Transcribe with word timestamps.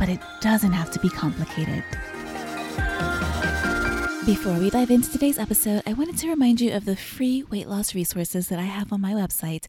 but 0.00 0.08
it 0.08 0.18
doesn't 0.40 0.72
have 0.72 0.90
to 0.90 0.98
be 0.98 1.10
complicated. 1.10 1.84
Before 4.26 4.58
we 4.58 4.70
dive 4.70 4.90
into 4.90 5.12
today's 5.12 5.38
episode, 5.38 5.82
I 5.86 5.92
wanted 5.92 6.16
to 6.18 6.28
remind 6.28 6.60
you 6.60 6.72
of 6.72 6.86
the 6.86 6.96
free 6.96 7.44
weight 7.44 7.68
loss 7.68 7.94
resources 7.94 8.48
that 8.48 8.58
I 8.58 8.62
have 8.62 8.92
on 8.92 9.00
my 9.00 9.12
website, 9.12 9.66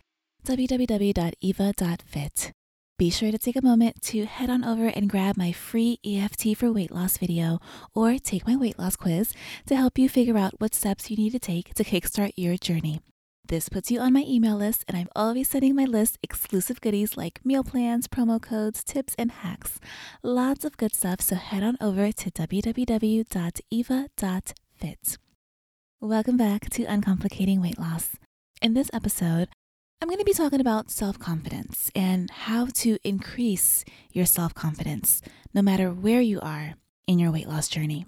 www.eva.fit. 0.48 2.52
Be 2.98 3.10
sure 3.10 3.32
to 3.32 3.38
take 3.38 3.56
a 3.56 3.64
moment 3.64 4.02
to 4.04 4.26
head 4.26 4.50
on 4.50 4.64
over 4.64 4.88
and 4.88 5.10
grab 5.10 5.36
my 5.36 5.52
free 5.52 6.00
EFT 6.06 6.56
for 6.56 6.72
weight 6.72 6.92
loss 6.92 7.18
video 7.18 7.60
or 7.94 8.18
take 8.18 8.48
my 8.48 8.56
weight 8.56 8.80
loss 8.80 8.96
quiz 8.96 9.34
to 9.66 9.76
help 9.76 9.98
you 9.98 10.08
figure 10.08 10.38
out 10.38 10.62
what 10.62 10.76
steps 10.76 11.10
you 11.10 11.18
need 11.18 11.32
to 11.32 11.40
take 11.40 11.74
to 11.74 11.84
kickstart 11.84 12.32
your 12.38 12.58
journey. 12.58 13.02
This 13.46 13.68
puts 13.70 13.92
you 13.92 14.00
on 14.00 14.14
my 14.14 14.24
email 14.28 14.56
list, 14.56 14.86
and 14.88 14.96
I'm 14.96 15.10
always 15.16 15.50
sending 15.50 15.76
my 15.76 15.84
list 15.84 16.18
exclusive 16.24 16.80
goodies 16.80 17.18
like 17.18 17.44
meal 17.44 17.64
plans, 17.64 18.08
promo 18.08 18.42
codes, 18.42 18.84
tips, 18.84 19.14
and 19.18 19.32
hacks. 19.32 19.80
Lots 20.24 20.64
of 20.64 20.78
good 20.78 20.94
stuff, 20.96 21.20
so 21.20 21.36
head 21.36 21.62
on 21.64 21.76
over 21.82 22.12
to 22.14 22.32
www.eva.fit. 22.32 23.28
Welcome 26.00 26.38
back 26.38 26.70
to 26.70 26.86
Uncomplicating 26.86 27.62
Weight 27.62 27.78
Loss. 27.78 28.16
In 28.62 28.74
this 28.74 28.90
episode, 28.94 29.50
I'm 30.02 30.08
going 30.08 30.20
to 30.20 30.26
be 30.26 30.34
talking 30.34 30.62
about 30.62 30.90
self 30.90 31.20
confidence 31.20 31.92
and 31.94 32.32
how 32.32 32.68
to 32.76 32.98
increase 33.04 33.84
your 34.12 34.26
self 34.26 34.54
confidence 34.54 35.22
no 35.54 35.62
matter 35.62 35.92
where 35.92 36.22
you 36.22 36.40
are 36.40 36.76
in 37.06 37.20
your 37.20 37.32
weight 37.32 37.48
loss 37.48 37.68
journey. 37.68 38.06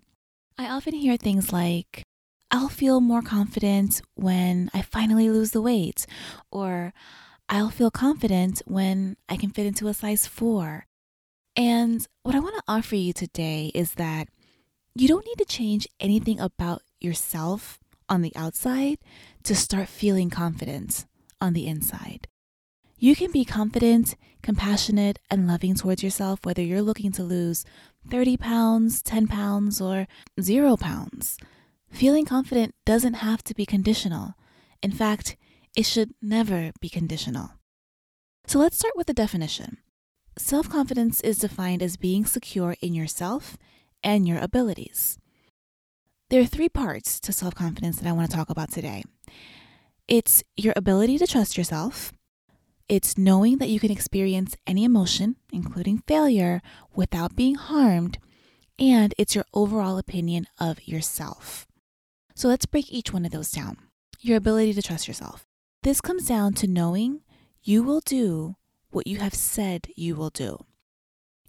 I 0.57 0.69
often 0.69 0.93
hear 0.93 1.17
things 1.17 1.51
like, 1.51 2.03
I'll 2.53 2.69
feel 2.69 3.01
more 3.01 3.23
confident 3.23 4.03
when 4.13 4.69
I 4.75 4.83
finally 4.83 5.27
lose 5.27 5.51
the 5.51 5.61
weight, 5.61 6.05
or 6.51 6.93
I'll 7.49 7.71
feel 7.71 7.89
confident 7.89 8.61
when 8.67 9.17
I 9.27 9.37
can 9.37 9.49
fit 9.49 9.65
into 9.65 9.87
a 9.87 9.93
size 9.95 10.27
four. 10.27 10.85
And 11.55 12.07
what 12.21 12.35
I 12.35 12.39
want 12.39 12.55
to 12.57 12.63
offer 12.67 12.95
you 12.95 13.11
today 13.11 13.71
is 13.73 13.95
that 13.95 14.27
you 14.93 15.07
don't 15.07 15.25
need 15.25 15.39
to 15.39 15.45
change 15.45 15.87
anything 15.99 16.39
about 16.39 16.83
yourself 17.01 17.79
on 18.07 18.21
the 18.21 18.35
outside 18.35 18.99
to 19.45 19.55
start 19.55 19.87
feeling 19.87 20.29
confident 20.29 21.07
on 21.41 21.53
the 21.53 21.65
inside. 21.65 22.27
You 22.99 23.15
can 23.15 23.31
be 23.31 23.45
confident, 23.45 24.15
compassionate, 24.43 25.17
and 25.31 25.47
loving 25.47 25.73
towards 25.73 26.03
yourself 26.03 26.45
whether 26.45 26.61
you're 26.61 26.83
looking 26.83 27.11
to 27.13 27.23
lose 27.23 27.65
30 28.11 28.37
pounds, 28.37 29.01
10 29.01 29.25
pounds, 29.25 29.81
or 29.81 30.07
zero 30.39 30.77
pounds. 30.77 31.39
Feeling 31.93 32.25
confident 32.25 32.73
doesn't 32.85 33.13
have 33.13 33.43
to 33.43 33.53
be 33.53 33.67
conditional. 33.67 34.33
In 34.81 34.91
fact, 34.91 35.37
it 35.77 35.85
should 35.85 36.15
never 36.21 36.71
be 36.81 36.89
conditional. 36.89 37.51
So 38.47 38.57
let's 38.57 38.77
start 38.77 38.97
with 38.97 39.07
the 39.07 39.13
definition. 39.13 39.77
Self 40.37 40.67
confidence 40.67 41.21
is 41.21 41.37
defined 41.37 41.83
as 41.83 41.95
being 41.95 42.25
secure 42.25 42.75
in 42.81 42.95
yourself 42.95 43.57
and 44.03 44.27
your 44.27 44.39
abilities. 44.39 45.19
There 46.31 46.41
are 46.41 46.45
three 46.45 46.67
parts 46.67 47.19
to 47.21 47.31
self 47.31 47.53
confidence 47.53 47.99
that 47.99 48.09
I 48.09 48.11
want 48.11 48.29
to 48.31 48.35
talk 48.35 48.49
about 48.49 48.71
today 48.71 49.03
it's 50.07 50.43
your 50.57 50.73
ability 50.75 51.17
to 51.19 51.27
trust 51.27 51.57
yourself, 51.57 52.11
it's 52.89 53.17
knowing 53.17 53.59
that 53.59 53.69
you 53.69 53.79
can 53.79 53.91
experience 53.91 54.57
any 54.67 54.83
emotion, 54.83 55.37
including 55.51 56.03
failure, 56.07 56.61
without 56.93 57.35
being 57.35 57.55
harmed, 57.55 58.17
and 58.77 59.13
it's 59.17 59.35
your 59.35 59.45
overall 59.53 59.97
opinion 59.97 60.45
of 60.59 60.85
yourself. 60.85 61.65
So 62.35 62.47
let's 62.47 62.65
break 62.65 62.91
each 62.91 63.13
one 63.13 63.25
of 63.25 63.31
those 63.31 63.51
down. 63.51 63.77
Your 64.19 64.37
ability 64.37 64.73
to 64.73 64.81
trust 64.81 65.07
yourself. 65.07 65.45
This 65.83 66.01
comes 66.01 66.25
down 66.25 66.53
to 66.55 66.67
knowing 66.67 67.21
you 67.61 67.83
will 67.83 67.99
do 67.99 68.55
what 68.89 69.07
you 69.07 69.17
have 69.17 69.33
said 69.33 69.87
you 69.95 70.15
will 70.15 70.29
do. 70.29 70.65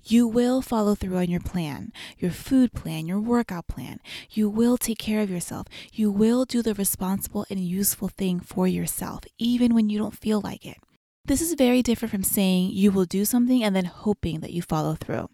You 0.06 0.26
will 0.26 0.60
follow 0.60 0.94
through 0.94 1.16
on 1.16 1.30
your 1.30 1.40
plan, 1.40 1.90
your 2.18 2.30
food 2.30 2.74
plan, 2.74 3.06
your 3.06 3.20
workout 3.20 3.66
plan. 3.68 4.00
You 4.30 4.50
will 4.50 4.76
take 4.76 4.98
care 4.98 5.20
of 5.20 5.30
yourself. 5.30 5.66
You 5.92 6.10
will 6.10 6.44
do 6.44 6.60
the 6.60 6.74
responsible 6.74 7.46
and 7.48 7.58
useful 7.58 8.08
thing 8.08 8.40
for 8.40 8.68
yourself, 8.68 9.24
even 9.38 9.74
when 9.74 9.88
you 9.88 9.98
don't 9.98 10.18
feel 10.18 10.42
like 10.42 10.66
it. 10.66 10.76
This 11.24 11.40
is 11.40 11.54
very 11.54 11.82
different 11.82 12.10
from 12.10 12.22
saying 12.22 12.72
you 12.72 12.90
will 12.90 13.06
do 13.06 13.24
something 13.24 13.64
and 13.64 13.74
then 13.74 13.86
hoping 13.86 14.40
that 14.40 14.52
you 14.52 14.60
follow 14.60 14.94
through. 14.94 15.30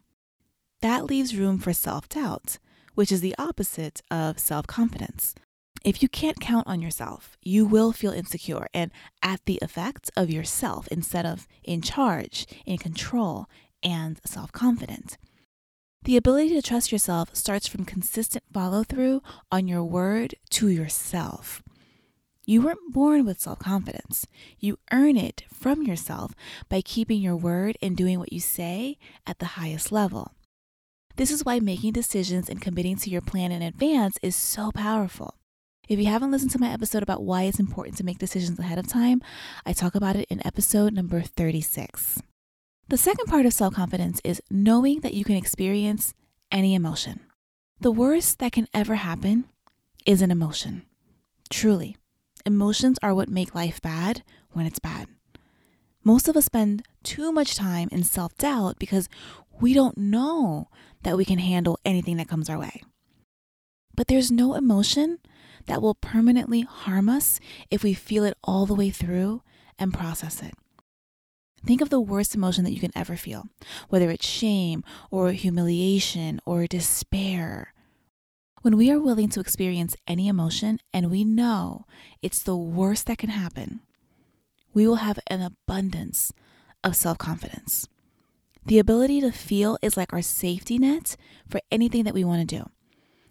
That 0.83 1.05
leaves 1.05 1.37
room 1.37 1.59
for 1.59 1.73
self 1.73 2.09
doubt 2.09 2.59
which 2.95 3.13
is 3.13 3.21
the 3.21 3.35
opposite 3.39 4.03
of 4.11 4.39
self 4.39 4.67
confidence. 4.67 5.35
If 5.83 6.03
you 6.03 6.09
can't 6.09 6.41
count 6.41 6.67
on 6.67 6.83
yourself, 6.83 7.39
you 7.43 7.65
will 7.65 7.93
feel 7.93 8.13
insecure 8.13 8.67
and 8.75 8.91
at 9.23 9.41
the 9.47 9.59
effect 9.63 10.11
of 10.17 10.29
yourself 10.29 10.87
instead 10.89 11.25
of 11.25 11.49
in 11.65 11.81
charge, 11.81 12.47
in 12.67 12.77
control, 12.77 13.47
and 13.83 14.21
self 14.25 14.53
confident. 14.53 15.17
The 16.05 16.17
ability 16.17 16.51
to 16.51 16.63
trust 16.63 16.93
yourself 16.93 17.35
starts 17.35 17.67
from 17.67 17.85
consistent 17.85 18.45
follow 18.53 18.85
through 18.85 19.23
on 19.51 19.69
your 19.69 19.85
word 19.85 20.35
to 20.51 20.69
yourself. 20.69 21.63
You 22.47 22.63
weren't 22.63 22.93
born 22.93 23.25
with 23.25 23.41
self 23.41 23.59
confidence. 23.59 24.27
You 24.59 24.79
earn 24.93 25.17
it 25.17 25.45
from 25.53 25.83
yourself 25.83 26.33
by 26.69 26.81
keeping 26.81 27.21
your 27.21 27.37
word 27.37 27.77
and 27.81 27.97
doing 27.97 28.19
what 28.19 28.33
you 28.33 28.41
say 28.41 28.99
at 29.27 29.39
the 29.39 29.55
highest 29.61 29.93
level. 29.93 30.33
This 31.21 31.31
is 31.31 31.45
why 31.45 31.61
making 31.61 31.93
decisions 31.93 32.49
and 32.49 32.63
committing 32.63 32.97
to 32.97 33.11
your 33.11 33.21
plan 33.21 33.53
in 33.53 33.61
advance 33.61 34.17
is 34.23 34.35
so 34.35 34.71
powerful. 34.73 35.35
If 35.87 35.99
you 35.99 36.07
haven't 36.07 36.31
listened 36.31 36.53
to 36.53 36.59
my 36.59 36.73
episode 36.73 37.03
about 37.03 37.23
why 37.23 37.43
it's 37.43 37.61
important 37.61 37.99
to 37.99 38.05
make 38.05 38.17
decisions 38.17 38.59
ahead 38.59 38.79
of 38.79 38.87
time, 38.87 39.21
I 39.67 39.75
talk 39.75 39.95
about 39.95 40.17
it 40.17 40.27
in 40.31 40.41
episode 40.47 40.95
number 40.95 41.21
36. 41.21 42.23
The 42.89 42.97
second 42.97 43.27
part 43.27 43.45
of 43.45 43.53
self 43.53 43.75
confidence 43.75 44.23
is 44.25 44.41
knowing 44.51 45.01
that 45.01 45.13
you 45.13 45.25
can 45.25 45.37
experience 45.37 46.15
any 46.51 46.75
emotion. 46.75 47.21
The 47.79 47.93
worst 47.93 48.39
that 48.39 48.53
can 48.53 48.67
ever 48.73 48.95
happen 48.95 49.45
is 50.07 50.23
an 50.23 50.31
emotion. 50.31 50.87
Truly, 51.51 51.99
emotions 52.47 52.99
are 53.03 53.15
what 53.15 53.29
make 53.29 53.55
life 53.55 53.83
bad 53.83 54.23
when 54.53 54.65
it's 54.65 54.79
bad. 54.79 55.07
Most 56.03 56.29
of 56.29 56.37
us 56.39 56.47
spend 56.47 56.83
too 57.03 57.31
much 57.31 57.57
time 57.57 57.91
in 57.93 58.05
self 58.05 58.35
doubt 58.39 58.79
because 58.79 59.07
we 59.61 59.75
don't 59.75 59.99
know 59.99 60.69
that 61.03 61.17
we 61.17 61.25
can 61.25 61.39
handle 61.39 61.79
anything 61.85 62.17
that 62.19 62.29
comes 62.29 62.49
our 62.49 62.59
way. 62.59 62.83
But 63.95 64.09
there's 64.09 64.31
no 64.31 64.55
emotion 64.55 65.19
that 65.67 65.83
will 65.83 65.95
permanently 65.95 66.63
harm 66.63 67.09
us 67.09 67.41
if 67.71 67.83
we 67.83 67.95
feel 67.95 68.25
it 68.25 68.37
all 68.43 68.67
the 68.67 68.75
way 68.75 68.91
through 68.91 69.43
and 69.79 69.93
process 69.93 70.43
it. 70.43 70.55
Think 71.65 71.81
of 71.83 71.91
the 71.91 72.01
worst 72.01 72.35
emotion 72.35 72.65
that 72.65 72.73
you 72.73 72.81
can 72.81 72.93
ever 72.95 73.17
feel, 73.17 73.45
whether 73.89 74.11
it's 74.11 74.27
shame 74.27 74.83
or 75.11 75.33
humiliation 75.33 76.41
or 76.47 76.67
despair. 76.67 77.75
When 78.63 78.77
we 78.77 78.91
are 78.91 78.99
willing 78.99 79.29
to 79.31 79.41
experience 79.41 79.97
any 80.07 80.29
emotion 80.29 80.81
and 80.93 81.11
we 81.11 81.25
know 81.25 81.87
it's 82.23 82.43
the 82.43 82.57
worst 82.57 83.07
that 83.07 83.19
can 83.19 83.31
happen, 83.31 83.81
we 84.73 84.87
will 84.87 84.97
have 84.97 85.19
an 85.27 85.43
abundance 85.43 86.33
of 86.83 86.97
self 86.97 87.19
confidence. 87.19 87.89
The 88.65 88.79
ability 88.79 89.21
to 89.23 89.33
feel 89.33 89.79
is 89.83 89.97
like 89.97 90.13
our 90.13 90.23
safety 90.23 90.79
net 90.79 91.17
for 91.49 91.61
anything 91.71 92.05
that 92.05 92.15
we 92.15 92.25
want 92.25 92.49
to 92.49 92.57
do. 92.57 92.71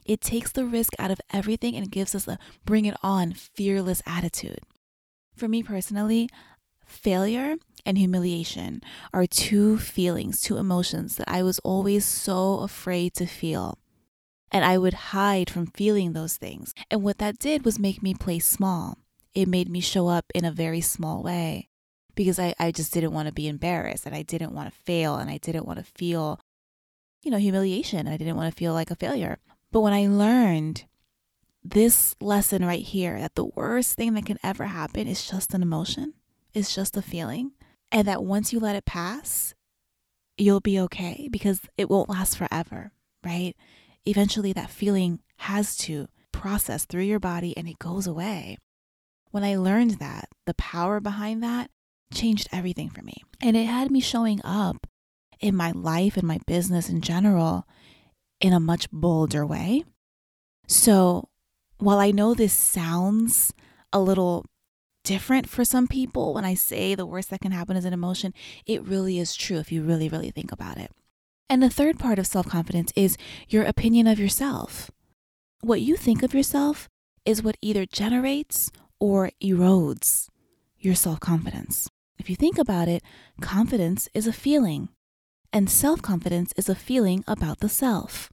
It 0.05 0.21
takes 0.21 0.51
the 0.51 0.65
risk 0.65 0.93
out 0.97 1.11
of 1.11 1.21
everything 1.31 1.75
and 1.75 1.91
gives 1.91 2.15
us 2.15 2.27
a 2.27 2.39
bring 2.65 2.85
it 2.85 2.97
on, 3.03 3.33
fearless 3.33 4.01
attitude. 4.07 4.59
For 5.35 5.47
me 5.47 5.61
personally, 5.61 6.29
failure 6.85 7.55
and 7.85 7.97
humiliation 7.97 8.81
are 9.13 9.27
two 9.27 9.77
feelings, 9.77 10.41
two 10.41 10.57
emotions 10.57 11.15
that 11.17 11.29
I 11.29 11.43
was 11.43 11.59
always 11.59 12.05
so 12.05 12.59
afraid 12.59 13.13
to 13.15 13.27
feel. 13.27 13.77
And 14.51 14.65
I 14.65 14.79
would 14.79 14.95
hide 14.95 15.49
from 15.49 15.67
feeling 15.67 16.13
those 16.13 16.37
things. 16.37 16.73
And 16.89 17.03
what 17.03 17.19
that 17.19 17.37
did 17.37 17.63
was 17.63 17.77
make 17.77 18.01
me 18.01 18.15
play 18.15 18.39
small. 18.39 18.97
It 19.35 19.47
made 19.47 19.69
me 19.69 19.79
show 19.79 20.07
up 20.07 20.25
in 20.33 20.43
a 20.43 20.51
very 20.51 20.81
small 20.81 21.21
way 21.21 21.68
because 22.19 22.37
I, 22.37 22.53
I 22.59 22.71
just 22.71 22.91
didn't 22.91 23.13
want 23.13 23.29
to 23.29 23.33
be 23.33 23.47
embarrassed 23.47 24.05
and 24.05 24.13
I 24.13 24.23
didn't 24.23 24.51
want 24.51 24.69
to 24.69 24.77
fail 24.81 25.15
and 25.15 25.29
I 25.29 25.37
didn't 25.37 25.65
want 25.65 25.79
to 25.79 25.85
feel, 25.85 26.37
you 27.23 27.31
know, 27.31 27.37
humiliation. 27.37 28.09
I 28.09 28.17
didn't 28.17 28.35
want 28.35 28.53
to 28.53 28.59
feel 28.59 28.73
like 28.73 28.91
a 28.91 28.95
failure. 28.97 29.37
But 29.71 29.79
when 29.79 29.93
I 29.93 30.05
learned 30.07 30.83
this 31.63 32.17
lesson 32.19 32.65
right 32.65 32.83
here 32.83 33.17
that 33.21 33.35
the 33.35 33.45
worst 33.45 33.93
thing 33.93 34.15
that 34.15 34.25
can 34.25 34.37
ever 34.43 34.65
happen 34.65 35.07
is 35.07 35.29
just 35.29 35.53
an 35.53 35.61
emotion, 35.61 36.13
it's 36.53 36.75
just 36.75 36.97
a 36.97 37.01
feeling, 37.01 37.53
and 37.89 38.05
that 38.05 38.21
once 38.21 38.51
you 38.51 38.59
let 38.59 38.75
it 38.75 38.83
pass, 38.83 39.55
you'll 40.37 40.59
be 40.59 40.77
okay 40.77 41.29
because 41.31 41.61
it 41.77 41.89
won't 41.89 42.09
last 42.09 42.37
forever, 42.37 42.91
right? 43.23 43.55
Eventually, 44.05 44.51
that 44.51 44.69
feeling 44.69 45.21
has 45.37 45.77
to 45.77 46.09
process 46.33 46.83
through 46.83 47.03
your 47.03 47.21
body 47.21 47.55
and 47.55 47.69
it 47.69 47.79
goes 47.79 48.07
away. 48.07 48.57
When 49.31 49.45
I 49.45 49.55
learned 49.55 49.99
that, 49.99 50.27
the 50.45 50.55
power 50.55 50.99
behind 50.99 51.41
that 51.43 51.71
changed 52.13 52.47
everything 52.51 52.89
for 52.89 53.01
me. 53.01 53.23
And 53.41 53.55
it 53.55 53.65
had 53.65 53.91
me 53.91 53.99
showing 53.99 54.41
up 54.43 54.87
in 55.39 55.55
my 55.55 55.71
life 55.71 56.17
and 56.17 56.27
my 56.27 56.39
business 56.45 56.89
in 56.89 57.01
general 57.01 57.67
in 58.41 58.53
a 58.53 58.59
much 58.59 58.89
bolder 58.91 59.45
way. 59.45 59.83
So, 60.67 61.29
while 61.77 61.99
I 61.99 62.11
know 62.11 62.33
this 62.33 62.53
sounds 62.53 63.53
a 63.93 63.99
little 63.99 64.45
different 65.03 65.49
for 65.49 65.63
some 65.63 65.87
people 65.87 66.33
when 66.33 66.45
I 66.45 66.53
say 66.53 66.93
the 66.93 67.05
worst 67.05 67.29
that 67.29 67.39
can 67.41 67.51
happen 67.51 67.77
is 67.77 67.85
an 67.85 67.93
emotion, 67.93 68.33
it 68.65 68.85
really 68.85 69.17
is 69.17 69.35
true 69.35 69.57
if 69.57 69.71
you 69.71 69.81
really, 69.81 70.09
really 70.09 70.31
think 70.31 70.51
about 70.51 70.77
it. 70.77 70.91
And 71.49 71.63
the 71.63 71.69
third 71.69 71.97
part 71.97 72.19
of 72.19 72.27
self 72.27 72.47
confidence 72.47 72.91
is 72.95 73.17
your 73.47 73.63
opinion 73.63 74.07
of 74.07 74.19
yourself. 74.19 74.91
What 75.61 75.81
you 75.81 75.95
think 75.97 76.21
of 76.21 76.33
yourself 76.33 76.87
is 77.25 77.43
what 77.43 77.57
either 77.61 77.85
generates 77.85 78.71
or 78.99 79.31
erodes 79.41 80.27
your 80.77 80.95
self 80.95 81.19
confidence. 81.19 81.89
If 82.19 82.29
you 82.29 82.35
think 82.35 82.57
about 82.57 82.87
it, 82.87 83.01
confidence 83.41 84.09
is 84.13 84.27
a 84.27 84.33
feeling, 84.33 84.89
and 85.53 85.69
self 85.69 86.01
confidence 86.01 86.53
is 86.57 86.69
a 86.69 86.75
feeling 86.75 87.23
about 87.27 87.59
the 87.59 87.69
self. 87.69 88.31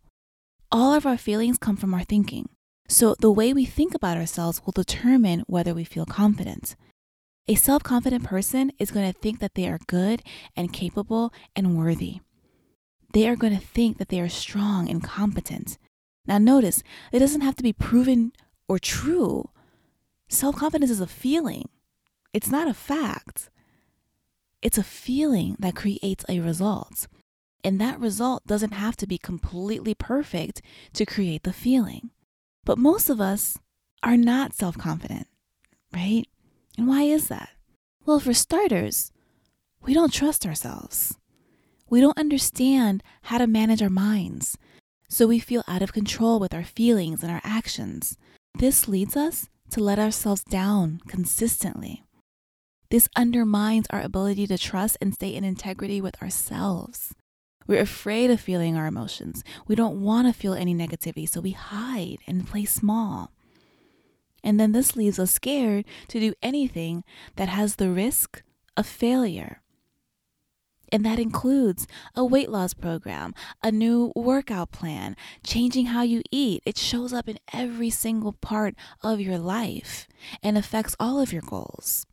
All 0.72 0.92
of 0.92 1.06
our 1.06 1.16
feelings 1.16 1.58
come 1.58 1.76
from 1.76 1.94
our 1.94 2.02
thinking. 2.02 2.48
So 2.88 3.14
the 3.18 3.30
way 3.30 3.52
we 3.52 3.64
think 3.64 3.94
about 3.94 4.16
ourselves 4.16 4.60
will 4.64 4.72
determine 4.72 5.44
whether 5.46 5.72
we 5.72 5.84
feel 5.84 6.04
confident. 6.04 6.76
A 7.48 7.54
self 7.54 7.84
confident 7.84 8.24
person 8.24 8.72
is 8.78 8.90
going 8.90 9.10
to 9.10 9.18
think 9.18 9.38
that 9.38 9.54
they 9.54 9.68
are 9.68 9.78
good 9.86 10.22
and 10.56 10.72
capable 10.72 11.32
and 11.54 11.78
worthy. 11.78 12.20
They 13.12 13.28
are 13.28 13.36
going 13.36 13.56
to 13.56 13.64
think 13.64 13.98
that 13.98 14.08
they 14.08 14.20
are 14.20 14.28
strong 14.28 14.90
and 14.90 15.02
competent. 15.02 15.78
Now, 16.26 16.38
notice, 16.38 16.82
it 17.12 17.20
doesn't 17.20 17.42
have 17.42 17.54
to 17.56 17.62
be 17.62 17.72
proven 17.72 18.32
or 18.68 18.80
true. 18.80 19.50
Self 20.28 20.56
confidence 20.56 20.90
is 20.90 21.00
a 21.00 21.06
feeling, 21.06 21.68
it's 22.32 22.50
not 22.50 22.66
a 22.66 22.74
fact. 22.74 23.48
It's 24.62 24.78
a 24.78 24.82
feeling 24.82 25.56
that 25.58 25.76
creates 25.76 26.24
a 26.28 26.40
result. 26.40 27.06
And 27.62 27.80
that 27.80 28.00
result 28.00 28.46
doesn't 28.46 28.72
have 28.72 28.96
to 28.98 29.06
be 29.06 29.18
completely 29.18 29.94
perfect 29.94 30.62
to 30.94 31.06
create 31.06 31.42
the 31.42 31.52
feeling. 31.52 32.10
But 32.64 32.78
most 32.78 33.10
of 33.10 33.20
us 33.20 33.58
are 34.02 34.16
not 34.16 34.54
self 34.54 34.78
confident, 34.78 35.26
right? 35.92 36.26
And 36.78 36.86
why 36.86 37.02
is 37.02 37.28
that? 37.28 37.50
Well, 38.04 38.20
for 38.20 38.34
starters, 38.34 39.12
we 39.82 39.94
don't 39.94 40.12
trust 40.12 40.46
ourselves. 40.46 41.16
We 41.88 42.00
don't 42.00 42.18
understand 42.18 43.02
how 43.22 43.38
to 43.38 43.46
manage 43.46 43.82
our 43.82 43.90
minds. 43.90 44.58
So 45.08 45.26
we 45.26 45.38
feel 45.38 45.62
out 45.68 45.82
of 45.82 45.92
control 45.92 46.40
with 46.40 46.52
our 46.52 46.64
feelings 46.64 47.22
and 47.22 47.30
our 47.30 47.40
actions. 47.44 48.16
This 48.58 48.88
leads 48.88 49.16
us 49.16 49.48
to 49.70 49.82
let 49.82 49.98
ourselves 49.98 50.42
down 50.44 51.00
consistently. 51.06 52.04
This 52.90 53.08
undermines 53.16 53.86
our 53.90 54.00
ability 54.00 54.46
to 54.46 54.58
trust 54.58 54.96
and 55.00 55.12
stay 55.12 55.34
in 55.34 55.44
integrity 55.44 56.00
with 56.00 56.20
ourselves. 56.22 57.14
We're 57.66 57.80
afraid 57.80 58.30
of 58.30 58.40
feeling 58.40 58.76
our 58.76 58.86
emotions. 58.86 59.42
We 59.66 59.74
don't 59.74 60.00
want 60.00 60.28
to 60.28 60.32
feel 60.32 60.54
any 60.54 60.74
negativity, 60.74 61.28
so 61.28 61.40
we 61.40 61.50
hide 61.50 62.18
and 62.26 62.46
play 62.46 62.64
small. 62.64 63.32
And 64.44 64.60
then 64.60 64.70
this 64.70 64.94
leaves 64.94 65.18
us 65.18 65.32
scared 65.32 65.84
to 66.08 66.20
do 66.20 66.32
anything 66.42 67.02
that 67.34 67.48
has 67.48 67.76
the 67.76 67.90
risk 67.90 68.44
of 68.76 68.86
failure. 68.86 69.62
And 70.92 71.04
that 71.04 71.18
includes 71.18 71.88
a 72.14 72.24
weight 72.24 72.48
loss 72.48 72.72
program, 72.72 73.34
a 73.64 73.72
new 73.72 74.12
workout 74.14 74.70
plan, 74.70 75.16
changing 75.42 75.86
how 75.86 76.02
you 76.02 76.22
eat. 76.30 76.62
It 76.64 76.78
shows 76.78 77.12
up 77.12 77.28
in 77.28 77.40
every 77.52 77.90
single 77.90 78.34
part 78.34 78.76
of 79.02 79.20
your 79.20 79.38
life 79.38 80.06
and 80.44 80.56
affects 80.56 80.94
all 81.00 81.20
of 81.20 81.32
your 81.32 81.42
goals. 81.42 82.06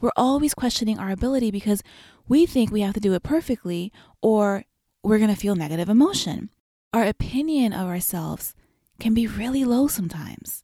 We're 0.00 0.10
always 0.16 0.54
questioning 0.54 0.98
our 0.98 1.10
ability 1.10 1.50
because 1.50 1.82
we 2.28 2.46
think 2.46 2.70
we 2.70 2.82
have 2.82 2.94
to 2.94 3.00
do 3.00 3.14
it 3.14 3.22
perfectly 3.22 3.92
or 4.20 4.64
we're 5.02 5.18
going 5.18 5.34
to 5.34 5.40
feel 5.40 5.54
negative 5.54 5.88
emotion. 5.88 6.50
Our 6.92 7.04
opinion 7.04 7.72
of 7.72 7.88
ourselves 7.88 8.54
can 8.98 9.14
be 9.14 9.26
really 9.26 9.64
low 9.64 9.86
sometimes 9.88 10.62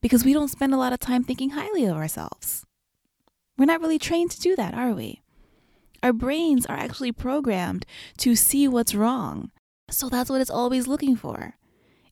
because 0.00 0.24
we 0.24 0.32
don't 0.32 0.48
spend 0.48 0.74
a 0.74 0.78
lot 0.78 0.92
of 0.92 1.00
time 1.00 1.24
thinking 1.24 1.50
highly 1.50 1.84
of 1.84 1.96
ourselves. 1.96 2.64
We're 3.56 3.64
not 3.64 3.80
really 3.80 3.98
trained 3.98 4.30
to 4.32 4.40
do 4.40 4.54
that, 4.56 4.74
are 4.74 4.92
we? 4.92 5.22
Our 6.02 6.12
brains 6.12 6.64
are 6.66 6.76
actually 6.76 7.12
programmed 7.12 7.84
to 8.18 8.36
see 8.36 8.68
what's 8.68 8.94
wrong. 8.94 9.50
So 9.90 10.08
that's 10.08 10.30
what 10.30 10.40
it's 10.40 10.50
always 10.50 10.86
looking 10.86 11.16
for. 11.16 11.54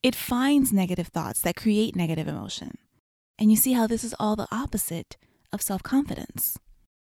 It 0.02 0.14
finds 0.14 0.72
negative 0.72 1.08
thoughts 1.08 1.40
that 1.42 1.56
create 1.56 1.94
negative 1.94 2.26
emotion. 2.26 2.78
And 3.38 3.50
you 3.50 3.56
see 3.56 3.74
how 3.74 3.86
this 3.86 4.02
is 4.02 4.14
all 4.18 4.34
the 4.34 4.48
opposite 4.50 5.16
of 5.56 5.62
self 5.62 5.82
confidence. 5.82 6.58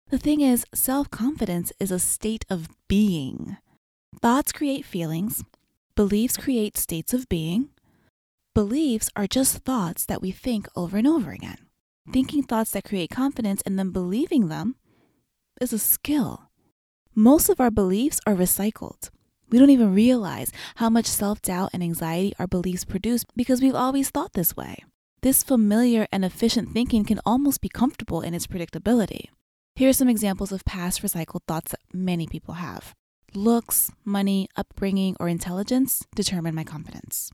The 0.10 0.20
thing 0.20 0.40
is, 0.40 0.66
self 0.74 1.10
confidence 1.10 1.74
is 1.80 1.90
a 1.90 1.98
state 1.98 2.46
of 2.48 2.70
being. 2.88 3.58
Thoughts 4.22 4.52
create 4.52 4.86
feelings, 4.86 5.44
beliefs 5.96 6.38
create 6.38 6.78
states 6.78 7.12
of 7.12 7.28
being. 7.28 7.70
Beliefs 8.54 9.10
are 9.16 9.26
just 9.28 9.58
thoughts 9.66 10.06
that 10.06 10.22
we 10.22 10.32
think 10.32 10.68
over 10.76 10.98
and 10.98 11.08
over 11.08 11.32
again. 11.32 11.58
Thinking 12.14 12.44
thoughts 12.44 12.72
that 12.72 12.86
create 12.86 13.10
confidence 13.10 13.64
and 13.66 13.80
then 13.80 13.90
believing 13.90 14.48
them 14.48 14.76
is 15.60 15.74
a 15.74 15.80
skill. 15.80 16.44
Most 17.16 17.50
of 17.50 17.60
our 17.60 17.72
beliefs 17.72 18.22
are 18.28 18.36
recycled. 18.36 19.10
We 19.50 19.58
don't 19.58 19.72
even 19.72 19.96
realize 19.96 20.52
how 20.76 20.90
much 20.92 21.08
self 21.08 21.42
doubt 21.42 21.72
and 21.74 21.82
anxiety 21.82 22.34
our 22.38 22.48
beliefs 22.48 22.86
produce 22.86 23.26
because 23.36 23.60
we've 23.60 23.74
always 23.76 24.12
thought 24.12 24.34
this 24.34 24.56
way. 24.56 24.84
This 25.26 25.42
familiar 25.42 26.06
and 26.12 26.24
efficient 26.24 26.72
thinking 26.72 27.04
can 27.04 27.20
almost 27.26 27.60
be 27.60 27.68
comfortable 27.68 28.22
in 28.22 28.36
its 28.36 28.46
predictability. 28.46 29.30
Here 29.74 29.90
are 29.90 29.92
some 29.94 30.08
examples 30.08 30.52
of 30.52 30.64
past 30.66 31.02
recycled 31.02 31.42
thoughts 31.48 31.72
that 31.72 31.80
many 31.92 32.28
people 32.28 32.54
have 32.54 32.94
looks, 33.34 33.92
money, 34.06 34.48
upbringing, 34.56 35.18
or 35.20 35.28
intelligence 35.28 36.06
determine 36.14 36.54
my 36.54 36.64
confidence. 36.64 37.32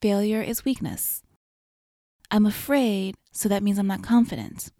Failure 0.00 0.40
is 0.40 0.64
weakness. 0.64 1.20
I'm 2.30 2.46
afraid, 2.46 3.16
so 3.32 3.50
that 3.50 3.62
means 3.62 3.78
I'm 3.78 3.86
not 3.86 4.02
confident. 4.02 4.70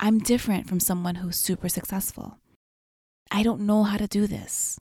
I'm 0.00 0.18
different 0.18 0.68
from 0.68 0.80
someone 0.80 1.14
who's 1.14 1.36
super 1.36 1.68
successful. 1.68 2.38
I 3.30 3.44
don't 3.44 3.60
know 3.60 3.84
how 3.84 3.98
to 3.98 4.08
do 4.08 4.26
this. 4.26 4.80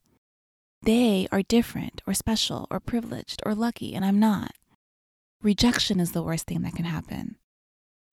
They 0.81 1.27
are 1.31 1.43
different 1.43 2.01
or 2.07 2.15
special 2.15 2.65
or 2.71 2.79
privileged 2.79 3.43
or 3.45 3.53
lucky, 3.53 3.93
and 3.93 4.03
I'm 4.03 4.19
not. 4.19 4.53
Rejection 5.41 5.99
is 6.01 6.11
the 6.11 6.23
worst 6.23 6.47
thing 6.47 6.61
that 6.61 6.75
can 6.75 6.85
happen. 6.85 7.37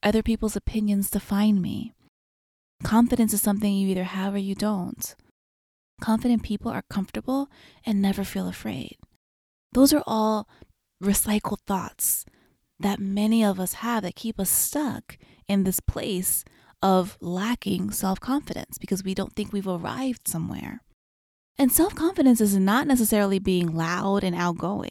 Other 0.02 0.22
people's 0.22 0.54
opinions 0.54 1.10
define 1.10 1.60
me. 1.60 1.92
Confidence 2.84 3.32
is 3.32 3.42
something 3.42 3.74
you 3.74 3.88
either 3.88 4.04
have 4.04 4.34
or 4.34 4.38
you 4.38 4.54
don't. 4.54 5.16
Confident 6.00 6.44
people 6.44 6.70
are 6.70 6.84
comfortable 6.88 7.48
and 7.84 8.00
never 8.00 8.22
feel 8.22 8.46
afraid. 8.46 8.96
Those 9.72 9.92
are 9.92 10.04
all 10.06 10.48
recycled 11.02 11.60
thoughts 11.66 12.24
that 12.78 13.00
many 13.00 13.44
of 13.44 13.58
us 13.58 13.74
have 13.74 14.02
that 14.04 14.14
keep 14.14 14.38
us 14.38 14.50
stuck 14.50 15.18
in 15.48 15.64
this 15.64 15.80
place 15.80 16.44
of 16.82 17.18
lacking 17.20 17.90
self 17.90 18.20
confidence 18.20 18.78
because 18.78 19.02
we 19.02 19.14
don't 19.14 19.34
think 19.34 19.52
we've 19.52 19.66
arrived 19.66 20.28
somewhere. 20.28 20.82
And 21.58 21.72
self 21.72 21.94
confidence 21.94 22.40
is 22.40 22.56
not 22.56 22.86
necessarily 22.86 23.38
being 23.38 23.74
loud 23.74 24.22
and 24.22 24.36
outgoing. 24.36 24.90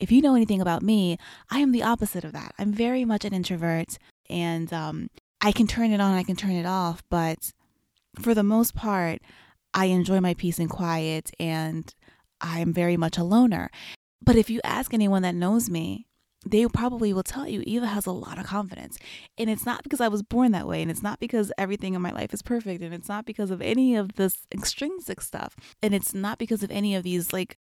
If 0.00 0.12
you 0.12 0.20
know 0.20 0.34
anything 0.34 0.60
about 0.60 0.82
me, 0.82 1.18
I 1.50 1.58
am 1.60 1.72
the 1.72 1.82
opposite 1.82 2.24
of 2.24 2.32
that. 2.32 2.54
I'm 2.58 2.72
very 2.72 3.04
much 3.04 3.24
an 3.24 3.34
introvert 3.34 3.98
and 4.30 4.72
um, 4.72 5.10
I 5.40 5.52
can 5.52 5.66
turn 5.66 5.92
it 5.92 6.00
on, 6.00 6.14
I 6.14 6.22
can 6.22 6.36
turn 6.36 6.52
it 6.52 6.66
off, 6.66 7.02
but 7.10 7.52
for 8.20 8.34
the 8.34 8.42
most 8.42 8.74
part, 8.74 9.20
I 9.74 9.86
enjoy 9.86 10.20
my 10.20 10.34
peace 10.34 10.58
and 10.58 10.70
quiet 10.70 11.30
and 11.38 11.92
I'm 12.40 12.72
very 12.72 12.96
much 12.96 13.18
a 13.18 13.24
loner. 13.24 13.70
But 14.22 14.36
if 14.36 14.50
you 14.50 14.60
ask 14.64 14.94
anyone 14.94 15.22
that 15.22 15.34
knows 15.34 15.68
me, 15.68 16.06
they 16.46 16.66
probably 16.66 17.12
will 17.12 17.22
tell 17.22 17.48
you 17.48 17.62
Eva 17.66 17.86
has 17.86 18.06
a 18.06 18.12
lot 18.12 18.38
of 18.38 18.46
confidence. 18.46 18.98
And 19.36 19.50
it's 19.50 19.66
not 19.66 19.82
because 19.82 20.00
I 20.00 20.08
was 20.08 20.22
born 20.22 20.52
that 20.52 20.68
way. 20.68 20.82
And 20.82 20.90
it's 20.90 21.02
not 21.02 21.18
because 21.18 21.52
everything 21.58 21.94
in 21.94 22.02
my 22.02 22.12
life 22.12 22.32
is 22.32 22.42
perfect. 22.42 22.82
And 22.82 22.94
it's 22.94 23.08
not 23.08 23.26
because 23.26 23.50
of 23.50 23.60
any 23.60 23.96
of 23.96 24.14
this 24.14 24.46
extrinsic 24.52 25.20
stuff. 25.20 25.56
And 25.82 25.94
it's 25.94 26.14
not 26.14 26.38
because 26.38 26.62
of 26.62 26.70
any 26.70 26.94
of 26.94 27.02
these 27.02 27.32
like 27.32 27.58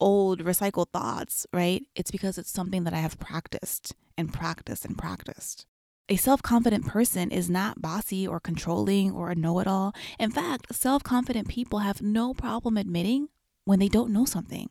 old 0.00 0.40
recycled 0.44 0.90
thoughts, 0.92 1.46
right? 1.52 1.82
It's 1.94 2.10
because 2.10 2.38
it's 2.38 2.50
something 2.50 2.84
that 2.84 2.94
I 2.94 2.98
have 2.98 3.18
practiced 3.18 3.94
and 4.16 4.32
practiced 4.32 4.84
and 4.84 4.96
practiced. 4.96 5.66
A 6.08 6.16
self 6.16 6.42
confident 6.42 6.86
person 6.86 7.30
is 7.30 7.48
not 7.48 7.80
bossy 7.80 8.26
or 8.26 8.40
controlling 8.40 9.12
or 9.12 9.30
a 9.30 9.36
know 9.36 9.60
it 9.60 9.68
all. 9.68 9.92
In 10.18 10.30
fact, 10.30 10.74
self 10.74 11.04
confident 11.04 11.48
people 11.48 11.80
have 11.80 12.02
no 12.02 12.34
problem 12.34 12.76
admitting 12.76 13.28
when 13.64 13.78
they 13.78 13.88
don't 13.88 14.12
know 14.12 14.24
something 14.24 14.70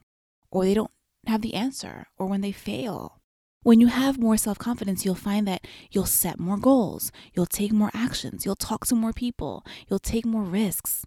or 0.52 0.66
they 0.66 0.74
don't 0.74 0.92
have 1.28 1.42
the 1.42 1.54
answer 1.54 2.08
or 2.18 2.28
when 2.28 2.42
they 2.42 2.52
fail. 2.52 3.20
When 3.64 3.80
you 3.80 3.88
have 3.88 4.20
more 4.20 4.38
self 4.38 4.58
confidence, 4.58 5.06
you'll 5.06 5.16
find 5.16 5.48
that 5.48 5.66
you'll 5.92 6.06
set 6.06 6.40
more 6.40 6.58
goals, 6.58 7.12
you'll 7.34 7.46
take 7.46 7.72
more 7.72 7.92
actions, 7.94 8.46
you'll 8.46 8.56
talk 8.56 8.86
to 8.88 8.96
more 8.96 9.14
people, 9.14 9.66
you'll 9.88 10.00
take 10.00 10.26
more 10.26 10.44
risks, 10.44 11.06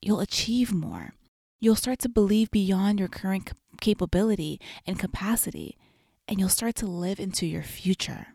you'll 0.00 0.20
achieve 0.20 0.72
more. 0.72 1.14
You'll 1.62 1.76
start 1.76 1.98
to 2.00 2.08
believe 2.08 2.50
beyond 2.50 2.98
your 2.98 3.08
current 3.08 3.52
capability 3.82 4.58
and 4.86 4.98
capacity, 4.98 5.76
and 6.26 6.40
you'll 6.40 6.48
start 6.48 6.74
to 6.76 6.86
live 6.86 7.20
into 7.20 7.46
your 7.46 7.62
future. 7.62 8.28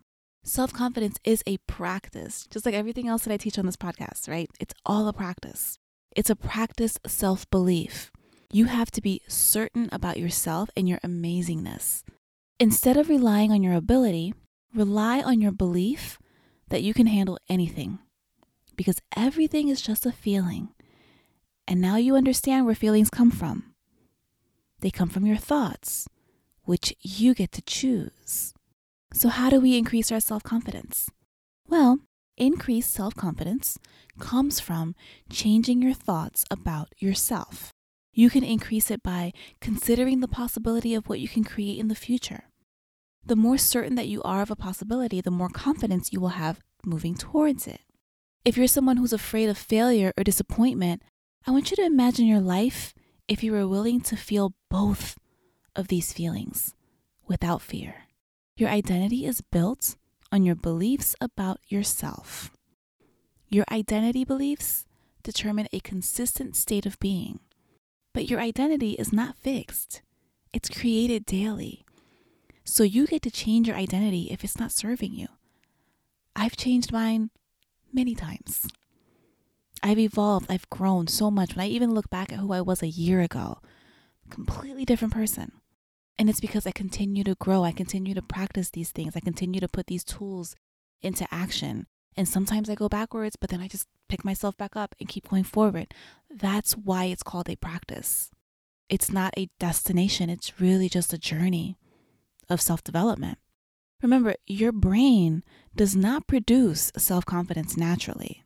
Self 0.44 0.72
confidence 0.72 1.17
is 1.24 1.41
a 1.48 1.58
practice, 1.65 2.46
just 2.51 2.67
like 2.67 2.75
everything 2.75 3.08
else 3.08 3.24
that 3.24 3.34
I 3.34 3.38
teach 3.38 3.58
on 3.58 3.65
this 3.65 3.77
podcast, 3.77 4.29
right? 4.29 4.48
It's 4.60 4.75
all 4.86 5.08
a 5.08 5.13
practice. 5.13 5.79
It's 6.15 6.29
a 6.29 6.36
practice 6.36 7.00
self 7.08 7.50
belief. 7.50 8.12
You 8.51 8.65
have 8.65 8.91
to 8.91 9.01
be 9.01 9.24
certain 9.27 9.89
about 9.91 10.20
yourself 10.20 10.70
and 10.77 10.88
your 10.88 11.00
amazingness. 11.00 12.03
Instead 12.60 12.96
of 12.96 13.10
relying 13.10 13.51
on 13.51 13.63
your 13.63 13.74
ability, 13.74 14.36
rely 14.72 15.20
on 15.22 15.41
your 15.41 15.51
belief 15.51 16.20
that 16.67 16.84
you 16.84 16.94
can 16.94 17.08
handle 17.08 17.39
anything 17.50 17.98
because 18.75 19.01
everything 19.17 19.70
is 19.70 19.82
just 19.82 20.05
a 20.05 20.12
feeling. 20.12 20.75
And 21.67 21.81
now 21.81 21.98
you 21.98 22.15
understand 22.15 22.65
where 22.65 22.75
feelings 22.75 23.10
come 23.10 23.31
from. 23.31 23.74
They 24.81 24.91
come 24.91 25.10
from 25.10 25.25
your 25.25 25.38
thoughts, 25.38 26.07
which 26.63 26.93
you 27.01 27.34
get 27.34 27.51
to 27.53 27.62
choose. 27.62 28.53
So, 29.13 29.29
how 29.29 29.50
do 29.50 29.60
we 29.60 29.77
increase 29.77 30.12
our 30.12 30.19
self 30.19 30.43
confidence? 30.43 31.10
Well, 31.67 32.00
increased 32.38 32.93
self 32.93 33.15
confidence 33.15 33.79
comes 34.19 34.60
from 34.60 34.95
changing 35.29 35.81
your 35.81 35.93
thoughts 35.93 36.45
about 36.51 36.89
yourself. 37.00 37.72
You 38.13 38.29
can 38.29 38.43
increase 38.43 38.91
it 38.91 39.03
by 39.03 39.34
considering 39.60 40.19
the 40.19 40.27
possibility 40.27 40.93
of 40.93 41.07
what 41.10 41.19
you 41.19 41.27
can 41.27 41.43
create 41.43 41.79
in 41.79 41.88
the 41.88 41.95
future. 41.95 42.45
The 43.25 43.36
more 43.36 43.57
certain 43.57 43.95
that 43.95 44.07
you 44.07 44.22
are 44.24 44.41
of 44.41 44.51
a 44.51 44.55
possibility, 44.55 45.19
the 45.19 45.31
more 45.31 45.50
confidence 45.50 46.13
you 46.13 46.19
will 46.19 46.29
have 46.29 46.60
moving 46.86 47.15
towards 47.15 47.67
it. 47.67 47.81
If 48.45 48.55
you're 48.55 48.67
someone 48.67 48.98
who's 48.98 49.13
afraid 49.13 49.50
of 49.50 49.57
failure 49.57 50.13
or 50.15 50.24
disappointment, 50.24 51.01
I 51.47 51.51
want 51.51 51.69
you 51.69 51.77
to 51.77 51.85
imagine 51.85 52.25
your 52.25 52.39
life 52.39 52.95
if 53.27 53.43
you 53.43 53.51
were 53.51 53.67
willing 53.67 54.01
to 54.01 54.15
feel 54.17 54.55
both 54.69 55.15
of 55.75 55.89
these 55.89 56.11
feelings 56.11 56.73
without 57.27 57.61
fear. 57.61 58.05
Your 58.57 58.69
identity 58.69 59.25
is 59.27 59.41
built 59.41 59.95
on 60.31 60.43
your 60.43 60.55
beliefs 60.55 61.15
about 61.21 61.59
yourself. 61.67 62.49
Your 63.47 63.65
identity 63.71 64.25
beliefs 64.25 64.87
determine 65.21 65.67
a 65.71 65.79
consistent 65.81 66.55
state 66.55 66.87
of 66.87 66.99
being, 66.99 67.39
but 68.11 68.27
your 68.27 68.39
identity 68.39 68.93
is 68.93 69.13
not 69.13 69.37
fixed, 69.37 70.01
it's 70.51 70.69
created 70.69 71.27
daily. 71.27 71.85
So 72.63 72.83
you 72.83 73.05
get 73.05 73.21
to 73.21 73.29
change 73.29 73.67
your 73.67 73.77
identity 73.77 74.29
if 74.31 74.43
it's 74.43 74.59
not 74.59 74.71
serving 74.71 75.13
you. 75.13 75.27
I've 76.35 76.57
changed 76.57 76.91
mine 76.91 77.29
many 77.93 78.15
times. 78.15 78.67
I've 79.84 80.00
evolved, 80.00 80.48
I've 80.50 80.70
grown 80.70 81.08
so 81.08 81.29
much. 81.29 81.55
When 81.55 81.65
I 81.65 81.70
even 81.70 81.94
look 81.94 82.10
back 82.10 82.32
at 82.32 82.39
who 82.39 82.53
I 82.53 82.62
was 82.62 82.82
a 82.82 82.88
year 82.88 83.22
ago, 83.22 83.60
completely 84.29 84.86
different 84.86 85.13
person. 85.13 85.51
And 86.17 86.29
it's 86.29 86.39
because 86.39 86.65
I 86.65 86.72
continue 86.72 87.24
to 87.25 87.36
grow, 87.36 87.63
I 87.63 87.72
continue 87.72 88.13
to 88.13 88.22
practice 88.22 88.70
these 88.70 88.91
things, 88.91 89.15
I 89.15 89.20
continue 89.20 89.60
to 89.60 89.67
put 89.67 89.88
these 89.88 90.03
tools 90.03 90.55
into 91.01 91.27
action. 91.32 91.88
And 92.17 92.27
sometimes 92.27 92.70
I 92.70 92.75
go 92.75 92.88
backwards, 92.88 93.36
but 93.36 93.50
then 93.50 93.60
I 93.60 93.67
just 93.67 93.88
pick 94.08 94.24
myself 94.24 94.55
back 94.55 94.75
up 94.75 94.96
and 95.00 95.10
keep 95.10 95.29
going 95.29 95.44
forward. 95.44 95.94
That's 96.29 96.74
why 96.74 97.05
it's 97.05 97.24
called 97.24 97.50
a 97.50 97.58
practice. 97.58 98.32
It's 98.88 99.12
not 99.12 99.34
a 99.38 99.50
destination, 99.60 100.29
it's 100.29 100.62
really 100.62 100.88
just 100.88 101.12
a 101.12 101.17
journey 101.17 101.77
of 102.50 102.62
self 102.62 102.84
development. 102.84 103.39
Remember, 104.01 104.36
your 104.46 104.72
brain 104.72 105.44
does 105.75 105.96
not 105.96 106.27
produce 106.27 106.91
self 106.98 107.25
confidence 107.25 107.75
naturally. 107.75 108.44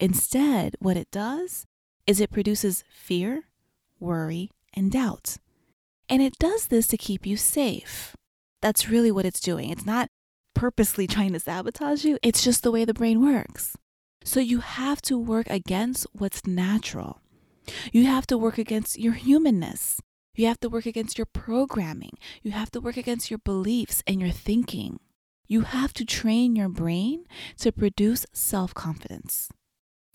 Instead, 0.00 0.76
what 0.78 0.96
it 0.96 1.10
does 1.10 1.66
is 2.06 2.20
it 2.20 2.30
produces 2.30 2.84
fear, 2.90 3.44
worry, 3.98 4.50
and 4.74 4.92
doubt. 4.92 5.36
And 6.08 6.22
it 6.22 6.38
does 6.38 6.68
this 6.68 6.86
to 6.88 6.96
keep 6.96 7.26
you 7.26 7.36
safe. 7.36 8.16
That's 8.62 8.88
really 8.88 9.10
what 9.10 9.26
it's 9.26 9.40
doing. 9.40 9.70
It's 9.70 9.86
not 9.86 10.08
purposely 10.54 11.06
trying 11.06 11.32
to 11.32 11.40
sabotage 11.40 12.04
you, 12.04 12.18
it's 12.22 12.42
just 12.42 12.62
the 12.62 12.72
way 12.72 12.84
the 12.84 12.94
brain 12.94 13.24
works. 13.24 13.76
So 14.24 14.40
you 14.40 14.58
have 14.58 15.00
to 15.02 15.16
work 15.16 15.46
against 15.48 16.06
what's 16.12 16.46
natural. 16.46 17.20
You 17.92 18.06
have 18.06 18.26
to 18.26 18.38
work 18.38 18.58
against 18.58 18.98
your 18.98 19.12
humanness. 19.12 20.00
You 20.34 20.46
have 20.46 20.60
to 20.60 20.68
work 20.68 20.86
against 20.86 21.18
your 21.18 21.26
programming. 21.26 22.18
You 22.42 22.52
have 22.52 22.70
to 22.72 22.80
work 22.80 22.96
against 22.96 23.30
your 23.30 23.38
beliefs 23.38 24.02
and 24.06 24.20
your 24.20 24.30
thinking. 24.30 25.00
You 25.46 25.62
have 25.62 25.92
to 25.94 26.04
train 26.04 26.56
your 26.56 26.68
brain 26.68 27.24
to 27.58 27.72
produce 27.72 28.26
self 28.32 28.74
confidence. 28.74 29.50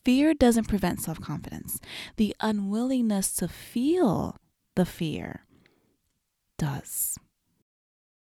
Fear 0.05 0.33
doesn't 0.33 0.67
prevent 0.67 1.01
self 1.01 1.22
confidence, 1.22 1.79
the 2.17 2.36
unwillingness 2.41 3.33
to 3.36 3.48
feel 3.48 4.38
the 4.75 4.86
fear 4.86 5.45
does. 6.57 7.17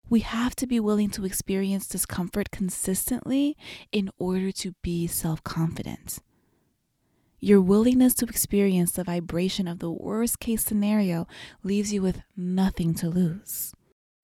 We 0.09 0.21
have 0.21 0.55
to 0.57 0.67
be 0.67 0.79
willing 0.79 1.11
to 1.11 1.25
experience 1.25 1.89
discomfort 1.89 2.51
consistently 2.51 3.57
in 3.91 4.11
order 4.19 4.53
to 4.53 4.75
be 4.83 5.07
self 5.07 5.43
confident. 5.43 6.19
Your 7.41 7.61
willingness 7.61 8.15
to 8.15 8.27
experience 8.27 8.93
the 8.93 9.03
vibration 9.03 9.67
of 9.67 9.81
the 9.81 9.91
worst 9.91 10.39
case 10.39 10.65
scenario 10.65 11.27
leaves 11.65 11.93
you 11.93 12.01
with 12.01 12.23
nothing 12.37 12.95
to 12.95 13.09
lose. 13.09 13.73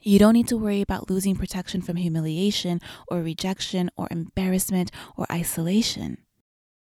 You 0.00 0.20
don't 0.20 0.34
need 0.34 0.46
to 0.48 0.56
worry 0.56 0.80
about 0.80 1.10
losing 1.10 1.34
protection 1.34 1.82
from 1.82 1.96
humiliation 1.96 2.80
or 3.08 3.20
rejection 3.20 3.90
or 3.96 4.06
embarrassment 4.12 4.92
or 5.16 5.26
isolation. 5.32 6.18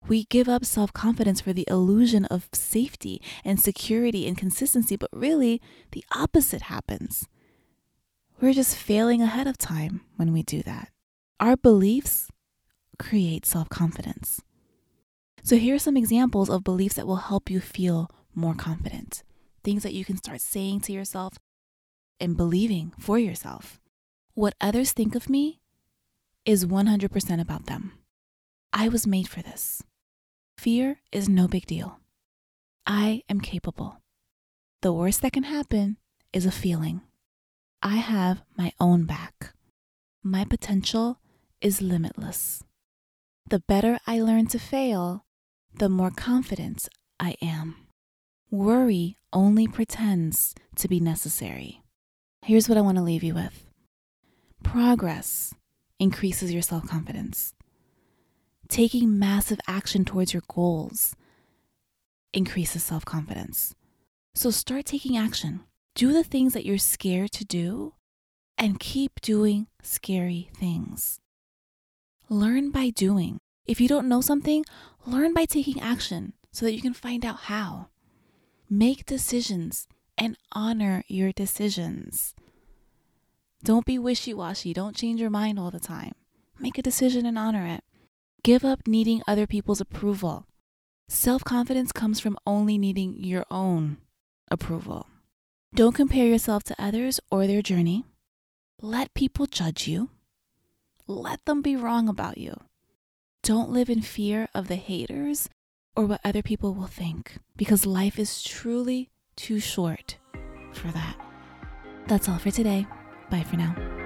We 0.08 0.24
give 0.24 0.48
up 0.48 0.64
self 0.64 0.92
confidence 0.92 1.40
for 1.40 1.52
the 1.52 1.66
illusion 1.68 2.26
of 2.26 2.48
safety 2.52 3.20
and 3.44 3.60
security 3.60 4.26
and 4.28 4.38
consistency, 4.38 4.96
but 4.96 5.10
really 5.12 5.60
the 5.90 6.04
opposite 6.14 6.62
happens. 6.62 7.26
We're 8.40 8.52
just 8.52 8.76
failing 8.76 9.20
ahead 9.20 9.48
of 9.48 9.58
time 9.58 10.02
when 10.16 10.32
we 10.32 10.42
do 10.42 10.62
that. 10.62 10.90
Our 11.40 11.56
beliefs 11.56 12.30
create 12.98 13.44
self 13.44 13.68
confidence. 13.68 14.42
So, 15.42 15.56
here 15.56 15.74
are 15.74 15.80
some 15.80 15.96
examples 15.96 16.50
of 16.50 16.62
beliefs 16.62 16.94
that 16.94 17.06
will 17.06 17.16
help 17.16 17.50
you 17.50 17.60
feel 17.60 18.08
more 18.34 18.54
confident. 18.54 19.24
Things 19.64 19.82
that 19.82 19.94
you 19.94 20.04
can 20.04 20.16
start 20.18 20.40
saying 20.40 20.82
to 20.82 20.92
yourself 20.92 21.34
and 22.20 22.36
believing 22.36 22.92
for 22.98 23.18
yourself. 23.18 23.80
What 24.34 24.54
others 24.60 24.92
think 24.92 25.14
of 25.16 25.28
me 25.28 25.60
is 26.44 26.64
100% 26.64 27.40
about 27.40 27.66
them. 27.66 27.92
I 28.72 28.88
was 28.88 29.06
made 29.06 29.28
for 29.28 29.42
this. 29.42 29.82
Fear 30.66 30.98
is 31.12 31.28
no 31.28 31.46
big 31.46 31.64
deal. 31.64 32.00
I 32.84 33.22
am 33.28 33.40
capable. 33.40 34.02
The 34.82 34.92
worst 34.92 35.22
that 35.22 35.32
can 35.32 35.44
happen 35.44 35.96
is 36.32 36.44
a 36.44 36.50
feeling. 36.50 37.02
I 37.84 37.98
have 37.98 38.42
my 38.58 38.72
own 38.80 39.04
back. 39.04 39.54
My 40.24 40.44
potential 40.44 41.20
is 41.60 41.80
limitless. 41.80 42.64
The 43.48 43.60
better 43.60 44.00
I 44.08 44.20
learn 44.20 44.48
to 44.48 44.58
fail, 44.58 45.24
the 45.72 45.88
more 45.88 46.10
confident 46.10 46.88
I 47.20 47.36
am. 47.40 47.76
Worry 48.50 49.18
only 49.32 49.68
pretends 49.68 50.52
to 50.74 50.88
be 50.88 50.98
necessary. 50.98 51.80
Here's 52.44 52.68
what 52.68 52.76
I 52.76 52.80
want 52.80 52.98
to 52.98 53.04
leave 53.04 53.22
you 53.22 53.34
with 53.34 53.70
progress 54.64 55.54
increases 56.00 56.52
your 56.52 56.62
self 56.62 56.88
confidence. 56.88 57.54
Taking 58.68 59.18
massive 59.18 59.60
action 59.68 60.04
towards 60.04 60.32
your 60.32 60.42
goals 60.48 61.14
increases 62.32 62.82
self 62.82 63.04
confidence. 63.04 63.74
So 64.34 64.50
start 64.50 64.84
taking 64.84 65.16
action. 65.16 65.60
Do 65.94 66.12
the 66.12 66.24
things 66.24 66.52
that 66.52 66.66
you're 66.66 66.78
scared 66.78 67.32
to 67.32 67.44
do 67.44 67.94
and 68.58 68.80
keep 68.80 69.20
doing 69.20 69.68
scary 69.82 70.50
things. 70.54 71.20
Learn 72.28 72.70
by 72.70 72.90
doing. 72.90 73.38
If 73.66 73.80
you 73.80 73.88
don't 73.88 74.08
know 74.08 74.20
something, 74.20 74.64
learn 75.06 75.32
by 75.32 75.44
taking 75.44 75.80
action 75.80 76.32
so 76.52 76.66
that 76.66 76.74
you 76.74 76.82
can 76.82 76.92
find 76.92 77.24
out 77.24 77.40
how. 77.44 77.88
Make 78.68 79.06
decisions 79.06 79.86
and 80.18 80.36
honor 80.52 81.04
your 81.06 81.32
decisions. 81.32 82.34
Don't 83.62 83.86
be 83.86 83.98
wishy 83.98 84.34
washy. 84.34 84.72
Don't 84.72 84.96
change 84.96 85.20
your 85.20 85.30
mind 85.30 85.58
all 85.58 85.70
the 85.70 85.80
time. 85.80 86.12
Make 86.58 86.78
a 86.78 86.82
decision 86.82 87.26
and 87.26 87.38
honor 87.38 87.66
it. 87.66 87.84
Give 88.42 88.64
up 88.64 88.86
needing 88.86 89.22
other 89.26 89.46
people's 89.46 89.80
approval. 89.80 90.46
Self 91.08 91.44
confidence 91.44 91.92
comes 91.92 92.20
from 92.20 92.38
only 92.46 92.78
needing 92.78 93.22
your 93.22 93.44
own 93.50 93.98
approval. 94.50 95.06
Don't 95.74 95.94
compare 95.94 96.26
yourself 96.26 96.62
to 96.64 96.82
others 96.82 97.20
or 97.30 97.46
their 97.46 97.62
journey. 97.62 98.04
Let 98.80 99.14
people 99.14 99.46
judge 99.46 99.86
you. 99.86 100.10
Let 101.06 101.44
them 101.44 101.62
be 101.62 101.76
wrong 101.76 102.08
about 102.08 102.38
you. 102.38 102.60
Don't 103.42 103.70
live 103.70 103.88
in 103.88 104.02
fear 104.02 104.48
of 104.54 104.68
the 104.68 104.76
haters 104.76 105.48
or 105.94 106.04
what 106.04 106.20
other 106.24 106.42
people 106.42 106.74
will 106.74 106.86
think 106.86 107.38
because 107.56 107.86
life 107.86 108.18
is 108.18 108.42
truly 108.42 109.10
too 109.36 109.60
short 109.60 110.16
for 110.72 110.88
that. 110.88 111.16
That's 112.06 112.28
all 112.28 112.38
for 112.38 112.50
today. 112.50 112.86
Bye 113.30 113.44
for 113.44 113.56
now. 113.56 114.05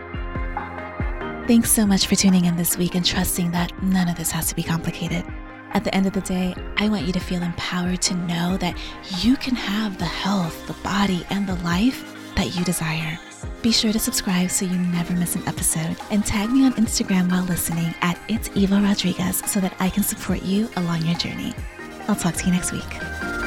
Thanks 1.47 1.73
so 1.73 1.85
much 1.85 2.07
for 2.07 2.15
tuning 2.15 2.45
in 2.45 2.57
this 2.57 2.77
week 2.77 2.95
and 2.95 3.05
trusting 3.05 3.51
that 3.51 3.73
none 3.83 4.09
of 4.09 4.17
this 4.17 4.31
has 4.31 4.47
to 4.49 4.55
be 4.55 4.63
complicated. 4.63 5.25
At 5.73 5.83
the 5.83 5.95
end 5.95 6.07
of 6.07 6.13
the 6.13 6.21
day, 6.21 6.55
I 6.77 6.89
want 6.89 7.07
you 7.07 7.13
to 7.13 7.21
feel 7.21 7.43
empowered 7.43 8.01
to 8.03 8.15
know 8.15 8.57
that 8.59 8.77
you 9.19 9.37
can 9.37 9.57
have 9.57 9.99
the 9.99 10.05
health, 10.05 10.67
the 10.69 10.75
body, 10.85 11.27
and 11.31 11.47
the 11.49 11.57
life 11.57 12.17
that 12.37 12.57
you 12.57 12.65
desire. 12.65 13.19
Be 13.63 13.73
sure 13.73 13.93
to 13.93 13.99
subscribe 13.99 14.51
so 14.51 14.65
you 14.65 14.79
never 14.79 15.13
miss 15.15 15.35
an 15.35 15.47
episode 15.49 15.97
and 16.11 16.25
tag 16.25 16.51
me 16.51 16.65
on 16.65 16.73
Instagram 16.75 17.31
while 17.31 17.45
listening 17.45 17.95
at 18.01 18.19
It's 18.29 18.51
Eva 18.55 18.81
Rodriguez 18.81 19.43
so 19.47 19.61
that 19.61 19.75
I 19.81 19.91
can 19.91 20.03
support 20.03 20.43
you 20.43 20.69
along 20.77 21.05
your 21.05 21.17
journey. 21.17 21.55
I'll 22.07 22.17
talk 22.17 22.35
to 22.35 22.47
you 22.47 22.53
next 22.53 22.73
week. 22.73 23.40